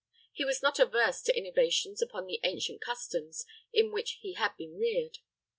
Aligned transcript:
He 0.33 0.43
was 0.43 0.63
not 0.63 0.79
averse 0.79 1.21
to 1.21 1.37
innovations 1.37 2.01
upon 2.01 2.25
the 2.25 2.39
ancient 2.43 2.81
customs 2.81 3.45
in 3.71 3.91
which 3.91 4.13
he 4.23 4.33
had 4.33 4.57
been 4.57 4.75
reared. 4.75 5.19